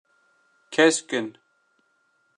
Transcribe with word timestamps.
Kesk 0.73 1.09
in. 1.19 1.27